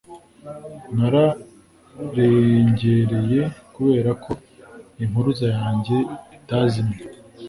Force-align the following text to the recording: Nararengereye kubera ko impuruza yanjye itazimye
Nararengereye 0.95 3.41
kubera 3.75 4.11
ko 4.23 4.31
impuruza 5.03 5.47
yanjye 5.57 5.95
itazimye 6.37 6.97